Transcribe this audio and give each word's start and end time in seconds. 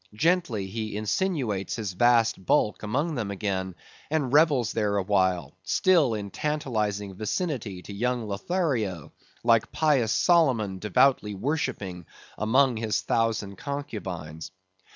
Gently 0.15 0.65
he 0.65 0.97
insinuates 0.97 1.75
his 1.75 1.93
vast 1.93 2.43
bulk 2.43 2.81
among 2.81 3.13
them 3.13 3.29
again 3.29 3.75
and 4.09 4.33
revels 4.33 4.71
there 4.71 4.97
awhile, 4.97 5.53
still 5.61 6.15
in 6.15 6.31
tantalizing 6.31 7.13
vicinity 7.13 7.83
to 7.83 7.93
young 7.93 8.27
Lothario, 8.27 9.13
like 9.43 9.71
pious 9.71 10.11
Solomon 10.11 10.79
devoutly 10.79 11.35
worshipping 11.35 12.07
among 12.35 12.77
his 12.77 13.01
thousand 13.01 13.57
concubines. 13.57 14.49